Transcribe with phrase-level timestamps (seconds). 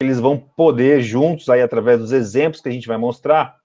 [0.00, 3.56] eles vão poder, juntos, aí, através dos exemplos que a gente vai mostrar,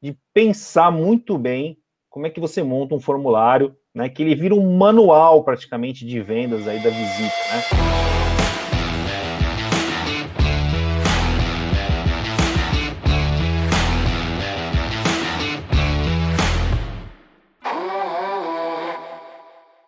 [0.00, 1.78] de pensar muito bem
[2.08, 6.20] como é que você monta um formulário, né, que ele vira um manual praticamente de
[6.20, 7.60] vendas aí da visita, né?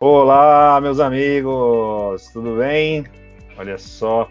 [0.01, 3.05] Olá, meus amigos, tudo bem?
[3.57, 4.29] Olha só,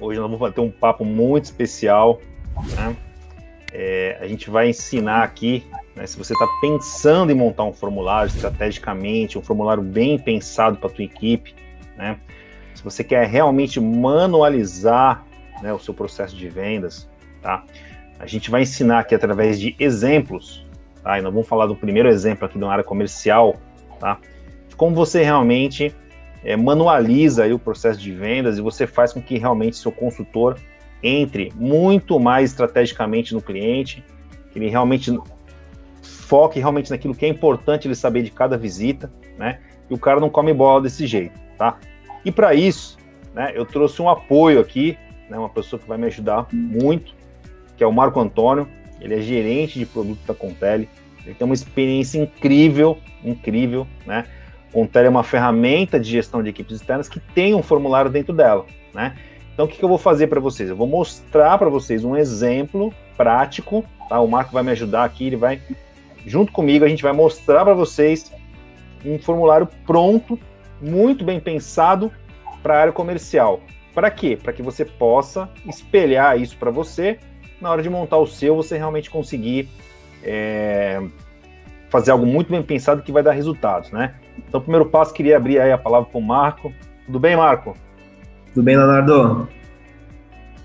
[0.00, 2.20] hoje nós vamos ter um papo muito especial.
[2.74, 2.96] Né?
[3.72, 8.28] É, a gente vai ensinar aqui, né, se você está pensando em montar um formulário
[8.28, 11.54] estrategicamente, um formulário bem pensado para a tua equipe,
[11.96, 12.18] né?
[12.74, 15.24] se você quer realmente manualizar
[15.62, 17.08] né, o seu processo de vendas,
[17.42, 17.64] tá?
[18.18, 20.64] a gente vai ensinar aqui através de exemplos,
[21.02, 21.18] tá?
[21.18, 23.56] e nós vamos falar do primeiro exemplo aqui da área comercial,
[23.98, 24.18] tá?
[24.76, 25.94] como você realmente
[26.46, 30.56] é, manualiza o processo de vendas e você faz com que realmente seu consultor
[31.02, 34.04] entre muito mais estrategicamente no cliente,
[34.52, 35.12] que ele realmente
[36.00, 39.58] foque realmente naquilo que é importante ele saber de cada visita, né?
[39.90, 41.78] E o cara não come bola desse jeito, tá?
[42.24, 42.96] E para isso,
[43.34, 44.96] né, eu trouxe um apoio aqui,
[45.28, 47.12] né, uma pessoa que vai me ajudar muito,
[47.76, 48.68] que é o Marco Antônio,
[49.00, 50.88] ele é gerente de produto da Contele,
[51.24, 54.26] ele tem uma experiência incrível, incrível, né?
[54.72, 58.66] Contele é uma ferramenta de gestão de equipes externas que tem um formulário dentro dela,
[58.92, 59.16] né?
[59.52, 60.68] Então, o que, que eu vou fazer para vocês?
[60.68, 64.20] Eu vou mostrar para vocês um exemplo prático, tá?
[64.20, 65.60] O Marco vai me ajudar aqui, ele vai,
[66.26, 68.30] junto comigo, a gente vai mostrar para vocês
[69.04, 70.38] um formulário pronto,
[70.80, 72.12] muito bem pensado
[72.62, 73.60] para a área comercial.
[73.94, 74.36] Para quê?
[74.40, 77.18] Para que você possa espelhar isso para você
[77.60, 79.70] na hora de montar o seu, você realmente conseguir
[80.22, 81.00] é,
[81.88, 84.14] fazer algo muito bem pensado que vai dar resultados, né?
[84.48, 86.72] Então, primeiro passo, queria abrir aí a palavra para o Marco.
[87.06, 87.74] Tudo bem, Marco?
[88.52, 89.48] Tudo bem, Leonardo?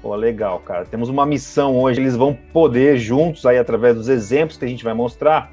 [0.01, 0.85] Pô, legal, cara.
[0.85, 2.01] Temos uma missão hoje.
[2.01, 5.51] Eles vão poder, juntos, aí, através dos exemplos que a gente vai mostrar,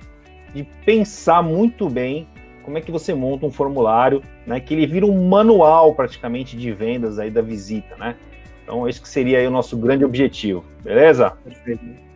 [0.55, 2.27] de pensar muito bem
[2.63, 4.61] como é que você monta um formulário, né?
[4.61, 8.15] Que ele vira um manual, praticamente, de vendas aí da visita, né?
[8.63, 11.31] Então, esse que seria aí o nosso grande objetivo, beleza?
[11.45, 12.08] Perfeito.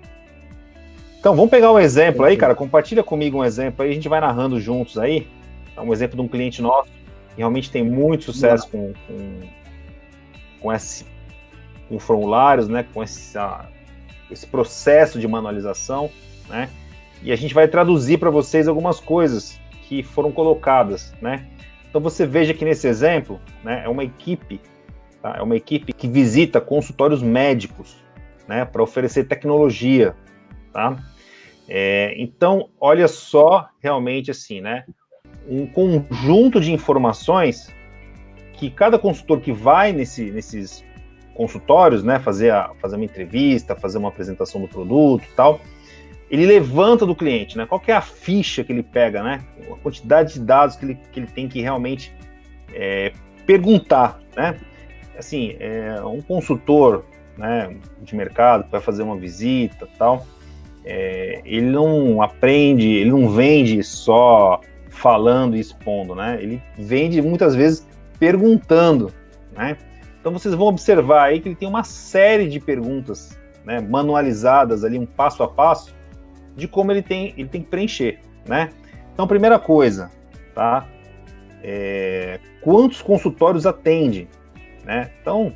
[1.23, 2.53] Então, vamos pegar um exemplo aí, cara.
[2.53, 5.29] Compartilha comigo um exemplo aí, a gente vai narrando juntos aí.
[5.77, 6.91] É um exemplo de um cliente nosso
[7.33, 9.41] que realmente tem muito sucesso com, com,
[10.59, 11.07] com, esse,
[11.89, 13.39] com formulários, né, com esse,
[14.33, 16.11] esse processo de manualização,
[16.49, 16.69] né,
[17.23, 21.47] e a gente vai traduzir para vocês algumas coisas que foram colocadas, né.
[21.89, 24.61] Então você veja que nesse exemplo, né, é uma equipe,
[25.23, 27.97] tá, é uma equipe que visita consultórios médicos,
[28.49, 30.17] né, para oferecer tecnologia,
[30.73, 30.99] tá.
[31.75, 34.85] É, então, olha só, realmente assim, né?
[35.49, 37.75] um conjunto de informações
[38.53, 40.85] que cada consultor que vai nesse, nesses
[41.35, 45.63] consultórios, né, fazer, a, fazer uma entrevista, fazer uma apresentação do produto tal,
[46.31, 47.65] ele levanta do cliente, né?
[47.65, 49.41] Qual é a ficha que ele pega, né?
[49.71, 52.15] A quantidade de dados que ele, que ele tem que realmente
[52.75, 53.13] é,
[53.47, 54.59] perguntar, né?
[55.19, 57.07] Assim, é, um consultor
[57.39, 60.27] né, de mercado que vai fazer uma visita tal,
[60.85, 66.39] é, ele não aprende, ele não vende só falando e expondo, né?
[66.41, 67.87] Ele vende muitas vezes
[68.19, 69.13] perguntando,
[69.57, 69.77] né?
[70.21, 74.99] Então vocês vão observar aí que ele tem uma série de perguntas, né, manualizadas ali,
[74.99, 75.95] um passo a passo,
[76.57, 78.71] de como ele tem, ele tem que preencher, né?
[79.13, 80.11] Então, primeira coisa,
[80.55, 80.87] tá?
[81.63, 84.29] É, quantos consultórios atende,
[84.85, 85.11] né?
[85.21, 85.53] Então,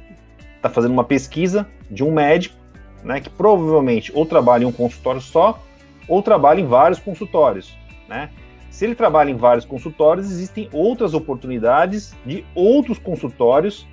[0.60, 2.56] tá fazendo uma pesquisa de um médico,
[3.06, 5.62] né, que provavelmente ou trabalha em um consultório só,
[6.08, 7.76] ou trabalha em vários consultórios,
[8.08, 8.30] né?
[8.68, 13.86] Se ele trabalha em vários consultórios, existem outras oportunidades de outros consultórios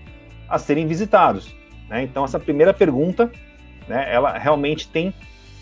[0.50, 1.56] a serem visitados.
[1.88, 2.04] Né?
[2.04, 3.32] Então, essa primeira pergunta,
[3.88, 5.14] né, ela realmente tem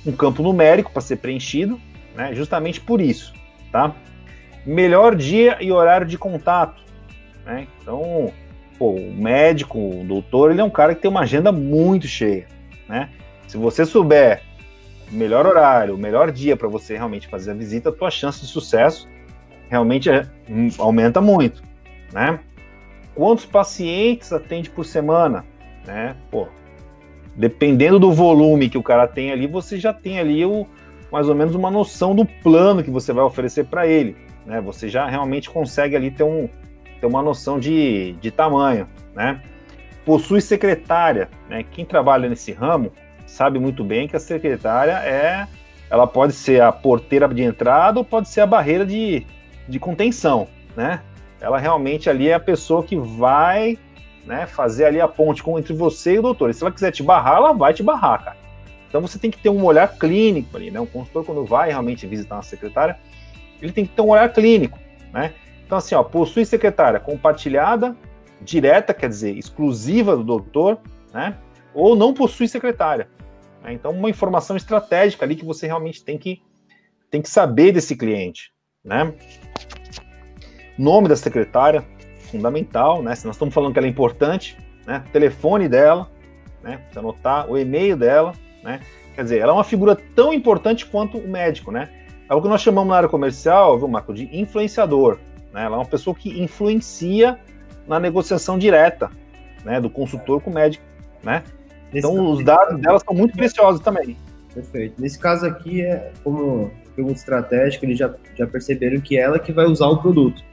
[0.04, 1.80] um campo numérico para ser preenchido,
[2.16, 3.32] né, justamente por isso.
[3.72, 3.94] Tá?
[4.66, 6.82] Melhor dia e horário de contato.
[7.46, 7.68] Né?
[7.80, 8.34] Então,
[8.80, 12.48] pô, o médico, o doutor, ele é um cara que tem uma agenda muito cheia.
[12.90, 13.08] Né?
[13.52, 14.44] Se você souber
[15.12, 19.10] melhor horário, melhor dia para você realmente fazer a visita, a tua chance de sucesso
[19.70, 21.62] realmente é, hum, aumenta muito,
[22.14, 22.40] né?
[23.14, 25.46] Quantos pacientes atende por semana,
[25.86, 26.16] né?
[26.32, 26.48] Pô,
[27.36, 30.66] dependendo do volume que o cara tem ali, você já tem ali o,
[31.12, 34.16] mais ou menos uma noção do plano que você vai oferecer para ele,
[34.46, 34.62] né?
[34.62, 36.48] Você já realmente consegue ali ter, um,
[37.02, 39.42] ter uma noção de, de tamanho, né?
[40.06, 41.64] Possui secretária, né?
[41.70, 42.94] Quem trabalha nesse ramo
[43.32, 45.48] sabe muito bem que a secretária é,
[45.90, 49.26] ela pode ser a porteira de entrada ou pode ser a barreira de,
[49.68, 51.02] de contenção, né?
[51.40, 53.78] Ela realmente ali é a pessoa que vai
[54.26, 56.50] né, fazer ali a ponte com, entre você e o doutor.
[56.50, 58.38] E se ela quiser te barrar, ela vai te barrar, cara.
[58.88, 60.80] Então você tem que ter um olhar clínico ali, né?
[60.80, 63.00] Um consultor, quando vai realmente visitar uma secretária,
[63.62, 64.78] ele tem que ter um olhar clínico,
[65.14, 65.34] né?
[65.66, 67.96] Então, assim, ó, possui secretária compartilhada,
[68.42, 70.78] direta, quer dizer, exclusiva do doutor,
[71.14, 71.38] né?
[71.74, 73.08] Ou não possui secretária.
[73.64, 73.74] Né?
[73.74, 76.42] Então, uma informação estratégica ali que você realmente tem que,
[77.10, 78.52] tem que saber desse cliente,
[78.84, 79.14] né?
[80.78, 81.86] Nome da secretária,
[82.32, 83.14] fundamental, né?
[83.16, 85.04] Se nós estamos falando que ela é importante, né?
[85.12, 86.10] telefone dela,
[86.64, 86.78] né?
[86.78, 88.80] Precisa anotar o e-mail dela, né?
[89.16, 91.90] Quer dizer, ela é uma figura tão importante quanto o médico, né?
[92.30, 95.20] É o que nós chamamos na área comercial, viu, Marco, de influenciador.
[95.52, 95.66] Né?
[95.66, 97.38] Ela é uma pessoa que influencia
[97.86, 99.12] na negociação direta,
[99.66, 99.82] né?
[99.82, 100.84] Do consultor com o médico,
[101.22, 101.44] né?
[101.94, 104.18] Então, caso, os dados dela são muito preciosos também.
[104.54, 105.02] Perfeito.
[105.02, 109.52] Nesse caso aqui, é como pergunta estratégica, eles já, já perceberam que é ela que
[109.52, 110.44] vai usar o produto.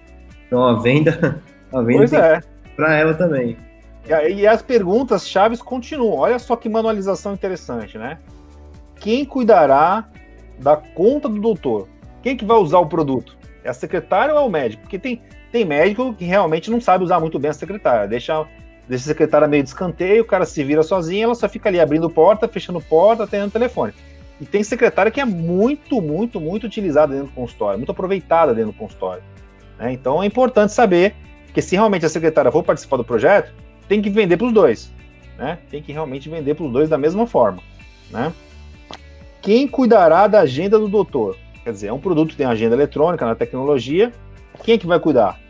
[0.46, 1.42] Então, a venda
[1.72, 2.40] a venda é.
[2.74, 3.56] para ela também.
[4.06, 6.18] E, e as perguntas chaves continuam.
[6.18, 8.18] Olha só que manualização interessante, né?
[8.96, 10.08] Quem cuidará
[10.58, 11.88] da conta do doutor?
[12.22, 13.36] Quem que vai usar o produto?
[13.62, 14.82] É a secretária ou é o médico?
[14.82, 18.08] Porque tem, tem médico que realmente não sabe usar muito bem a secretária.
[18.08, 18.46] Deixa,
[18.88, 21.78] deixa a secretária meio de escanteio, o cara se vira sozinho, ela só fica ali
[21.78, 23.92] abrindo porta, fechando porta, atendendo telefone.
[24.40, 28.72] E tem secretária que é muito, muito, muito utilizada dentro do consultório, muito aproveitada dentro
[28.72, 29.22] do consultório.
[29.78, 29.92] Né?
[29.92, 31.14] Então é importante saber
[31.46, 33.52] porque se realmente a secretária for participar do projeto,
[33.88, 34.92] tem que vender para os dois.
[35.36, 35.58] Né?
[35.70, 37.62] Tem que realmente vender para os dois da mesma forma.
[38.10, 38.32] Né?
[39.42, 41.36] Quem cuidará da agenda do doutor?
[41.64, 44.12] Quer dizer, é um produto que tem agenda eletrônica na tecnologia.
[44.62, 45.40] Quem é que vai cuidar?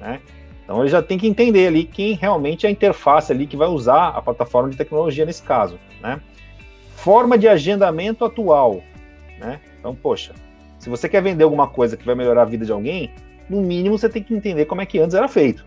[0.00, 0.20] Né?
[0.68, 3.68] Então ele já tem que entender ali quem realmente é a interface ali que vai
[3.68, 5.78] usar a plataforma de tecnologia nesse caso.
[6.02, 6.20] Né?
[6.94, 8.82] Forma de agendamento atual.
[9.40, 9.60] Né?
[9.80, 10.34] Então, poxa,
[10.78, 13.10] se você quer vender alguma coisa que vai melhorar a vida de alguém,
[13.48, 15.64] no mínimo você tem que entender como é que antes era feito,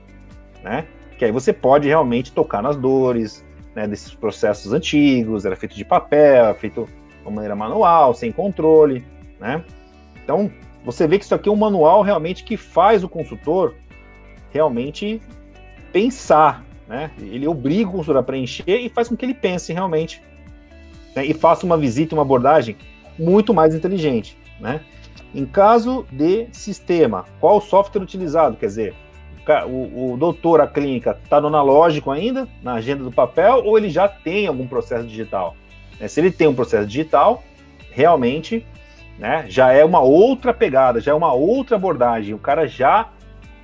[0.63, 0.86] né?
[1.18, 3.44] Que aí você pode realmente tocar nas dores,
[3.74, 8.31] né, desses processos antigos, era feito de papel, era feito de uma maneira manual, sem
[8.31, 9.03] controle,
[9.39, 9.63] né?
[10.24, 10.51] Então,
[10.86, 13.74] você vê que isso aqui é um manual realmente que faz o consultor
[14.51, 15.21] realmente
[15.92, 17.12] pensar, né?
[17.19, 20.21] Ele obriga o consultor a preencher e faz com que ele pense realmente
[21.15, 21.25] né?
[21.25, 22.75] e faça uma visita, uma abordagem
[23.18, 24.81] muito mais inteligente, né?
[25.33, 28.57] Em caso de sistema, qual o software utilizado?
[28.57, 28.95] Quer dizer,
[29.68, 33.89] o, o doutor, a clínica, está no analógico ainda, na agenda do papel, ou ele
[33.89, 35.56] já tem algum processo digital?
[36.00, 37.44] Né, se ele tem um processo digital,
[37.92, 38.65] realmente
[39.18, 42.33] né, já é uma outra pegada, já é uma outra abordagem.
[42.33, 43.09] O cara já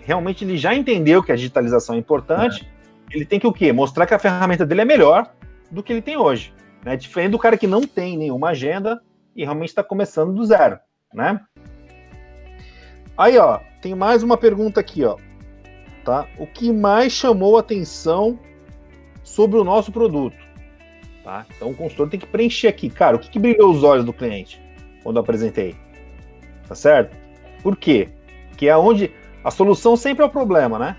[0.08, 2.66] realmente ele já entendeu que a digitalização é importante.
[3.12, 3.16] É.
[3.18, 3.74] Ele tem que o quê?
[3.74, 5.30] Mostrar que a ferramenta dele é melhor
[5.70, 6.54] do que ele tem hoje.
[6.86, 6.96] Né?
[6.96, 9.02] Diferente do cara que não tem nenhuma agenda
[9.36, 10.80] e realmente está começando do zero
[11.14, 11.42] né?
[13.18, 15.18] Aí, ó, tem mais uma pergunta aqui, ó.
[16.06, 16.26] Tá?
[16.38, 18.40] O que mais chamou atenção
[19.24, 20.38] sobre o nosso produto?
[21.22, 21.46] Tá?
[21.54, 24.14] Então o consultor tem que preencher aqui, cara, o que, que brilhou os olhos do
[24.14, 24.62] cliente
[25.04, 25.76] quando eu apresentei?
[26.66, 27.18] Tá certo?
[27.62, 28.10] Por quê?
[28.56, 29.12] Que é onde
[29.48, 30.98] a solução sempre é o problema, né?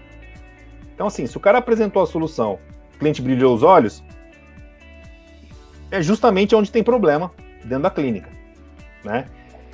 [0.94, 2.58] Então, assim, se o cara apresentou a solução,
[2.94, 4.02] o cliente brilhou os olhos,
[5.90, 7.30] é justamente onde tem problema
[7.62, 8.30] dentro da clínica,
[9.04, 9.26] né?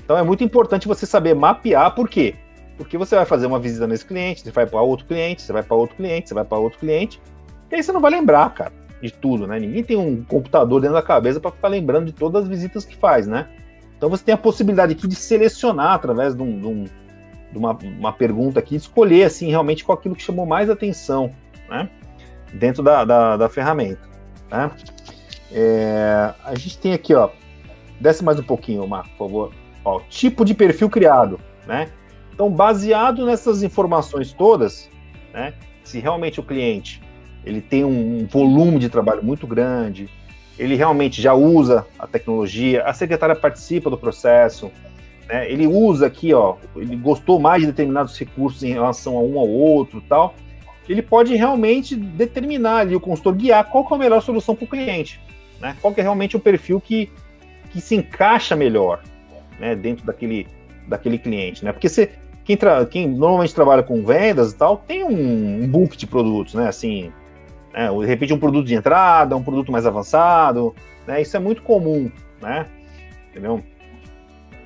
[0.04, 2.34] Então é muito importante você saber mapear por quê?
[2.76, 5.62] Porque você vai fazer uma visita nesse cliente, você vai para outro cliente, você vai
[5.62, 7.22] para outro cliente, você vai para outro cliente,
[7.70, 9.60] e aí você não vai lembrar, cara, de tudo, né?
[9.60, 12.96] Ninguém tem um computador dentro da cabeça para ficar lembrando de todas as visitas que
[12.96, 13.48] faz, né?
[13.96, 16.84] Então você tem a possibilidade aqui de selecionar através de, um, de, um,
[17.54, 21.32] de uma, uma, pergunta aqui, escolher assim realmente qual aquilo que chamou mais atenção,
[21.68, 21.88] né?
[22.52, 24.02] Dentro da, da, da ferramenta,
[24.50, 24.70] né?
[25.52, 27.30] É, a gente tem aqui, ó,
[28.00, 29.52] desce mais um pouquinho, Marco, por favor.
[29.84, 31.90] Ó, tipo de perfil criado, né?
[32.32, 34.90] Então, baseado nessas informações todas,
[35.32, 35.54] né?
[35.84, 37.00] Se realmente o cliente
[37.44, 40.08] ele tem um volume de trabalho muito grande,
[40.58, 44.72] ele realmente já usa a tecnologia, a secretária participa do processo,
[45.28, 45.50] né?
[45.50, 49.48] Ele usa aqui, ó, ele gostou mais de determinados recursos em relação a um ao
[49.48, 50.34] outro, tal.
[50.88, 54.68] Ele pode realmente determinar ali o consultor guiar qual é a melhor solução para o
[54.68, 55.20] cliente,
[55.60, 55.76] né?
[55.80, 57.10] Qual é realmente o perfil que
[57.74, 59.02] que se encaixa melhor,
[59.58, 60.46] né, dentro daquele,
[60.86, 61.72] daquele cliente, né?
[61.72, 62.12] Porque você,
[62.44, 62.56] quem,
[62.88, 66.68] quem normalmente trabalha com vendas e tal, tem um, um book de produtos, né?
[66.68, 67.12] Assim,
[67.72, 70.72] né, de repente um produto de entrada, um produto mais avançado,
[71.04, 71.20] né?
[71.20, 72.08] Isso é muito comum,
[72.40, 72.66] né?
[73.30, 73.60] Entendeu?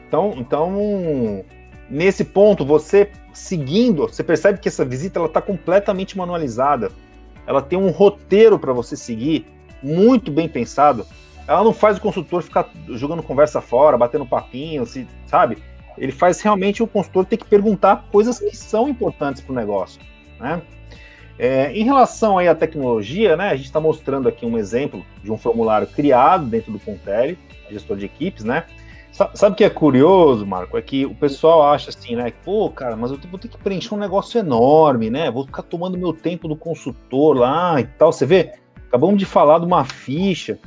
[0.09, 1.45] Então, então
[1.88, 6.91] nesse ponto, você seguindo, você percebe que essa visita está completamente manualizada.
[7.47, 9.47] Ela tem um roteiro para você seguir,
[9.83, 11.07] muito bem pensado
[11.49, 15.57] ela não faz o consultor ficar jogando conversa fora, batendo papinho, se, sabe?
[15.97, 19.99] Ele faz realmente o consultor ter que perguntar coisas que são importantes para o negócio,
[20.38, 20.61] né?
[21.38, 25.31] É, em relação aí à tecnologia, né, a gente está mostrando aqui um exemplo de
[25.31, 27.38] um formulário criado dentro do Contele,
[27.71, 28.65] gestor de equipes, né?
[29.12, 30.79] Sabe o que é curioso, Marco?
[30.79, 32.33] É que o pessoal acha assim, né?
[32.45, 35.31] Pô, cara, mas eu vou ter que preencher um negócio enorme, né?
[35.31, 38.12] Vou ficar tomando meu tempo do consultor lá e tal.
[38.12, 38.53] Você vê?
[38.87, 40.59] Acabamos de falar de uma ficha,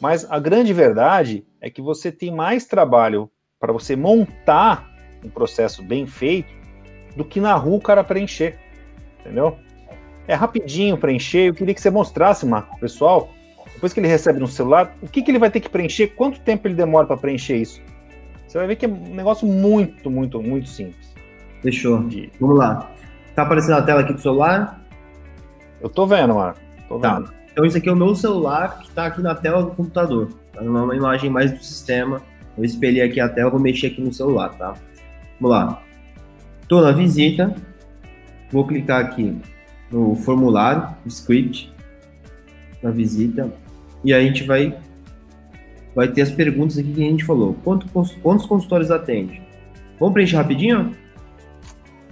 [0.00, 3.30] mas a grande verdade é que você tem mais trabalho
[3.60, 4.90] para você montar
[5.22, 6.52] um processo bem feito
[7.14, 8.58] do que na rua o cara preencher,
[9.20, 9.58] entendeu?
[10.26, 11.48] É rapidinho preencher.
[11.48, 13.30] Eu queria que você mostrasse, Marco, pessoal,
[13.80, 16.38] depois que ele recebe no celular, o que, que ele vai ter que preencher, quanto
[16.40, 17.80] tempo ele demora para preencher isso.
[18.46, 21.14] Você vai ver que é um negócio muito, muito, muito simples.
[21.62, 22.02] Fechou.
[22.02, 22.30] De...
[22.38, 22.90] Vamos lá.
[23.34, 24.84] Tá aparecendo a tela aqui do celular?
[25.80, 26.60] Eu tô vendo, Marco.
[26.90, 27.14] Tô tá.
[27.14, 27.28] vendo.
[27.28, 27.34] Tá.
[27.50, 30.28] Então esse aqui é o meu celular que está aqui na tela do computador.
[30.52, 30.60] Tá?
[30.60, 32.20] Uma imagem mais do sistema.
[32.58, 34.74] Eu espelhei aqui a tela, vou mexer aqui no celular, tá?
[35.40, 35.82] Vamos lá.
[36.60, 37.54] Estou na visita.
[38.50, 39.40] Vou clicar aqui
[39.90, 41.72] no formulário, no script,
[42.82, 43.50] na visita.
[44.04, 44.76] E aí a gente vai,
[45.94, 47.54] vai ter as perguntas aqui que a gente falou.
[47.62, 47.86] Quanto,
[48.22, 49.42] quantos consultores atende?
[49.98, 50.96] Vamos preencher rapidinho?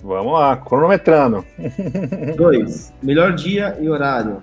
[0.03, 1.45] Vamos lá, cronometrando.
[2.37, 2.93] Dois.
[3.03, 4.43] Melhor dia e horário.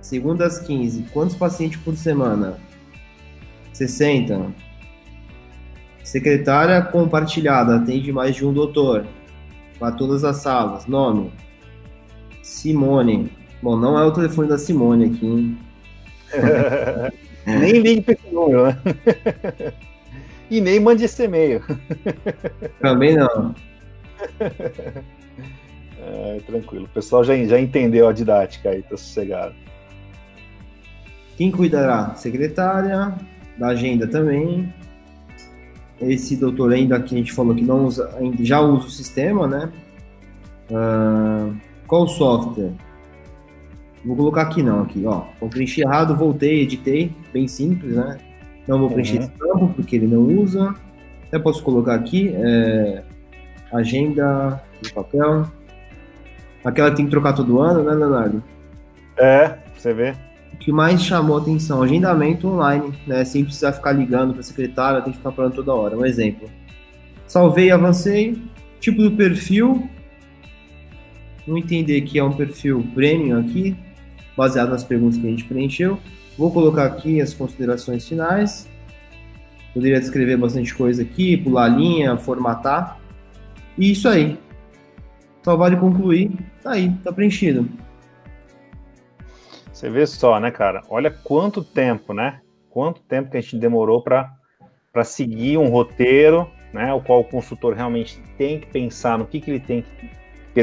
[0.00, 1.02] Segunda às 15.
[1.12, 2.58] Quantos pacientes por semana?
[3.72, 4.52] 60.
[6.02, 7.76] Secretária compartilhada.
[7.76, 9.06] Atende mais de um doutor.
[9.78, 10.86] Para todas as salas.
[10.86, 11.30] Nome.
[12.42, 13.30] Simone.
[13.62, 15.58] Bom, não é o telefone da Simone aqui, hein?
[17.46, 18.78] nem ligue para esse número, né?
[20.50, 21.62] e nem mande esse e-mail.
[22.80, 23.54] Também não.
[26.00, 26.84] É, tranquilo.
[26.86, 29.54] O pessoal já, já entendeu a didática aí, tá sossegado.
[31.36, 32.14] Quem cuidará?
[32.16, 33.14] Secretária,
[33.56, 34.72] da agenda também.
[36.00, 39.70] Esse doutor ainda que a gente falou que não usa, já usa o sistema, né?
[40.70, 41.56] Uh,
[41.86, 42.72] qual software?
[44.08, 45.24] Vou colocar aqui não, aqui, ó.
[45.38, 48.16] Vou preencher errado, voltei, editei, bem simples, né?
[48.66, 49.24] Não vou preencher uhum.
[49.24, 50.74] esse campo, porque ele não usa.
[51.26, 53.02] Até posso colocar aqui, é,
[53.70, 55.46] agenda de papel.
[56.64, 58.42] Aquela que tem que trocar todo ano, né, Leonardo?
[59.18, 60.14] É, você vê.
[60.54, 63.26] O que mais chamou atenção, agendamento online, né?
[63.26, 65.98] Sem precisar ficar ligando para secretária, tem que ficar falando toda hora.
[65.98, 66.48] Um exemplo.
[67.26, 68.42] Salvei, avancei.
[68.80, 69.86] Tipo do perfil.
[71.46, 73.76] Vou entender que é um perfil premium aqui
[74.38, 75.98] baseado nas perguntas que a gente preencheu.
[76.38, 78.70] Vou colocar aqui as considerações finais.
[79.74, 83.00] Poderia descrever bastante coisa aqui, pular a linha, formatar.
[83.76, 84.38] E isso aí.
[85.42, 86.30] Só vale concluir.
[86.62, 87.68] Tá aí, tá preenchido.
[89.72, 90.82] Você vê só, né, cara?
[90.88, 92.40] Olha quanto tempo, né?
[92.70, 96.94] Quanto tempo que a gente demorou para seguir um roteiro, né?
[96.94, 100.10] O qual o consultor realmente tem que pensar no que, que ele tem que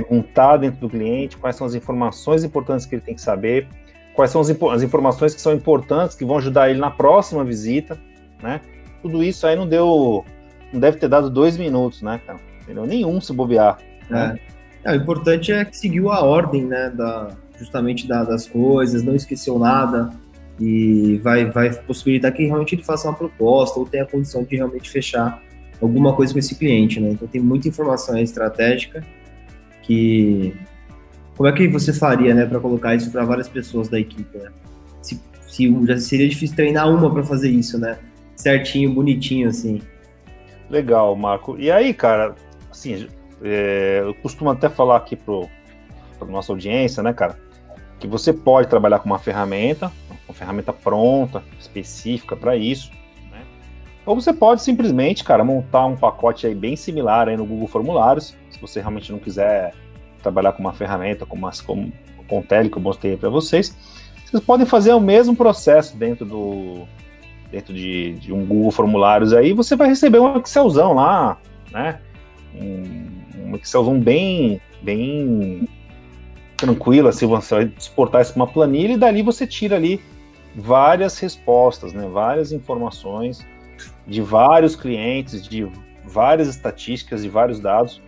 [0.01, 3.67] perguntar dentro do cliente quais são as informações importantes que ele tem que saber,
[4.13, 7.97] quais são as, as informações que são importantes, que vão ajudar ele na próxima visita,
[8.43, 8.59] né?
[9.01, 10.25] Tudo isso aí não deu,
[10.73, 12.39] não deve ter dado dois minutos, né, cara?
[12.63, 12.85] Entendeu?
[12.85, 13.77] Nenhum se bobear.
[14.09, 14.37] Né?
[14.83, 14.91] É.
[14.91, 14.93] é.
[14.93, 19.57] o importante é que seguiu a ordem, né, da, justamente da, das coisas, não esqueceu
[19.57, 20.09] nada
[20.59, 24.55] e vai, vai possibilitar que realmente ele faça uma proposta ou tenha a condição de
[24.55, 25.41] realmente fechar
[25.81, 27.11] alguma coisa com esse cliente, né?
[27.11, 29.03] Então tem muita informação estratégica
[29.85, 30.55] que
[31.37, 34.51] como é que você faria, né, para colocar isso para várias pessoas da equipe, né?
[35.01, 37.97] Se, se já seria difícil treinar uma para fazer isso, né?
[38.35, 39.81] Certinho, bonitinho, assim.
[40.69, 41.57] Legal, Marco.
[41.59, 42.35] E aí, cara,
[42.71, 43.07] assim,
[43.43, 45.49] é, eu costumo até falar aqui pro,
[46.17, 47.37] para nossa audiência, né, cara,
[47.99, 49.91] que você pode trabalhar com uma ferramenta,
[50.27, 52.91] uma ferramenta pronta, específica para isso?
[54.05, 58.35] Ou você pode simplesmente, cara, montar um pacote aí bem similar aí no Google Formulários
[58.55, 59.73] se você realmente não quiser
[60.23, 63.75] trabalhar com uma ferramenta como, as, como o Contele que eu mostrei para vocês,
[64.25, 66.87] vocês podem fazer o mesmo processo dentro do
[67.51, 71.37] dentro de, de, um Google Formulários aí, você vai receber um Excelzão lá,
[71.71, 71.99] né?
[72.55, 75.67] Um, um Excelzão bem bem
[76.57, 80.01] tranquilo, assim, você vai exportar isso para uma planilha e dali você tira ali
[80.55, 82.07] várias respostas, né?
[82.11, 83.45] Várias informações
[84.07, 85.67] de vários clientes, de
[86.03, 88.01] várias estatísticas, de vários dados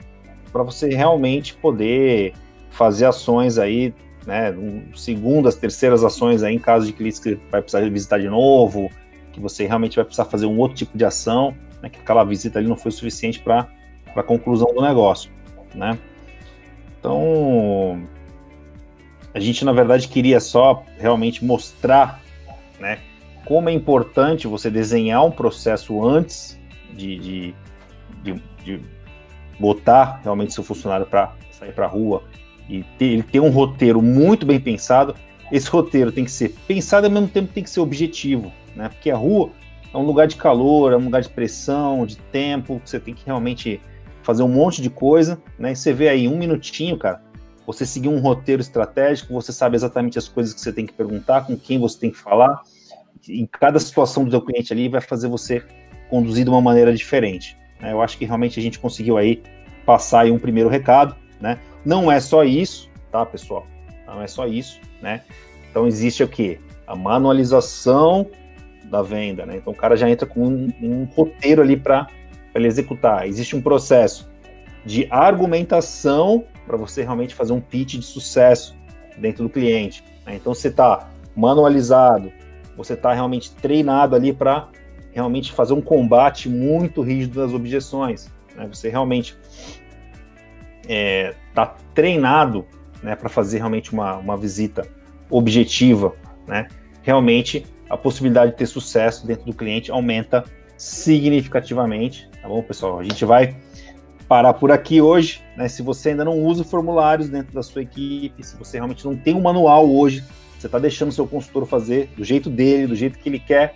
[0.51, 2.33] para você realmente poder
[2.71, 3.93] fazer ações aí,
[4.25, 4.53] né,
[4.95, 8.89] segundas, terceiras ações aí em caso de clientes que vai precisar visitar de novo,
[9.31, 12.59] que você realmente vai precisar fazer um outro tipo de ação, né, que aquela visita
[12.59, 13.67] ali não foi suficiente para
[14.15, 15.31] a conclusão do negócio,
[15.75, 15.97] né?
[16.99, 18.01] Então,
[19.33, 22.19] a gente na verdade queria só realmente mostrar,
[22.79, 22.99] né,
[23.47, 26.59] como é importante você desenhar um processo antes
[26.93, 27.55] de, de,
[28.21, 28.81] de, de
[29.57, 32.23] botar realmente seu funcionário para sair para a rua
[32.67, 35.15] e ter, ele ter um roteiro muito bem pensado,
[35.49, 38.89] esse roteiro tem que ser pensado e ao mesmo tempo tem que ser objetivo, né?
[38.89, 39.51] Porque a rua
[39.93, 43.25] é um lugar de calor, é um lugar de pressão, de tempo, você tem que
[43.25, 43.79] realmente
[44.23, 45.71] fazer um monte de coisa, né?
[45.71, 47.21] E você vê aí um minutinho, cara,
[47.65, 51.45] você seguir um roteiro estratégico, você sabe exatamente as coisas que você tem que perguntar,
[51.45, 52.61] com quem você tem que falar.
[53.29, 55.63] Em cada situação do seu cliente ali vai fazer você
[56.09, 57.57] conduzir de uma maneira diferente.
[57.81, 57.91] Né?
[57.91, 59.43] Eu acho que realmente a gente conseguiu aí
[59.85, 61.59] passar aí um primeiro recado, né?
[61.85, 63.65] Não é só isso, tá, pessoal?
[64.05, 65.21] Não é só isso, né?
[65.69, 66.59] Então existe o quê?
[66.85, 68.27] A manualização
[68.85, 69.57] da venda, né?
[69.57, 72.07] Então o cara já entra com um, um roteiro ali para
[72.53, 73.27] ele executar.
[73.27, 74.29] Existe um processo
[74.85, 78.75] de argumentação para você realmente fazer um pitch de sucesso
[79.17, 80.03] dentro do cliente.
[80.25, 80.35] Né?
[80.35, 82.31] Então você está manualizado,
[82.77, 84.69] você está realmente treinado ali para
[85.11, 88.31] realmente fazer um combate muito rígido das objeções.
[88.55, 88.69] Né?
[88.71, 89.35] Você realmente
[90.81, 92.65] está é, tá treinado
[93.01, 94.87] né, para fazer realmente uma, uma visita
[95.29, 96.13] objetiva.
[96.47, 96.67] Né?
[97.01, 100.43] Realmente a possibilidade de ter sucesso dentro do cliente aumenta
[100.77, 102.29] significativamente.
[102.41, 102.99] Tá bom, pessoal?
[102.99, 103.55] A gente vai
[104.27, 105.41] parar por aqui hoje.
[105.55, 105.67] Né?
[105.67, 109.33] Se você ainda não usa formulários dentro da sua equipe, se você realmente não tem
[109.33, 110.23] um manual hoje,
[110.57, 113.75] você está deixando o seu consultor fazer do jeito dele, do jeito que ele quer,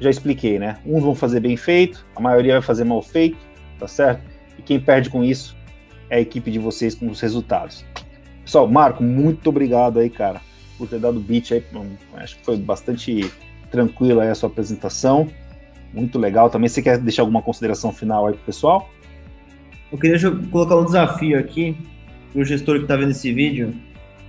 [0.00, 0.78] já expliquei, né?
[0.84, 3.38] Uns vão fazer bem feito, a maioria vai fazer mal feito,
[3.78, 4.22] tá certo?
[4.58, 5.56] E quem perde com isso
[6.08, 7.84] é a equipe de vocês com os resultados.
[8.44, 10.40] Pessoal, Marco, muito obrigado aí, cara,
[10.76, 11.64] por ter dado beat aí.
[12.14, 13.30] Acho que foi bastante
[13.70, 15.28] tranquila aí a sua apresentação.
[15.92, 16.50] Muito legal.
[16.50, 18.90] Também você quer deixar alguma consideração final aí pro pessoal?
[19.92, 20.18] Eu queria
[20.50, 21.76] colocar um desafio aqui
[22.32, 23.74] para o gestor que está vendo esse vídeo,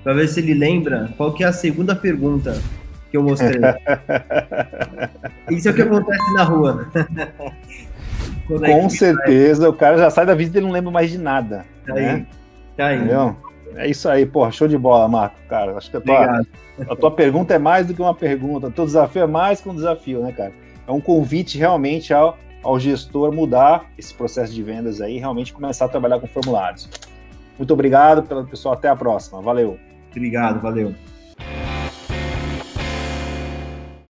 [0.03, 2.61] para ver se ele lembra qual que é a segunda pergunta
[3.09, 3.59] que eu mostrei.
[5.51, 6.87] Isso é o que acontece na rua.
[8.47, 9.69] Com certeza, vai...
[9.69, 11.65] o cara já sai da visita e não lembra mais de nada.
[11.85, 12.09] Tá né?
[12.09, 12.25] aí.
[12.75, 12.97] Tá aí.
[12.97, 13.35] Entendeu?
[13.75, 15.77] É isso aí, porra, show de bola, Marco, cara.
[15.77, 16.41] Acho que a tua,
[16.89, 19.69] a tua pergunta é mais do que uma pergunta, o teu desafio é mais que
[19.69, 20.51] um desafio, né, cara?
[20.85, 25.53] É um convite realmente ao, ao gestor mudar esse processo de vendas aí e realmente
[25.53, 26.89] começar a trabalhar com formulários.
[27.57, 28.73] Muito obrigado, pelo pessoal.
[28.73, 29.41] Até a próxima.
[29.41, 29.79] Valeu.
[30.11, 30.93] Obrigado, valeu.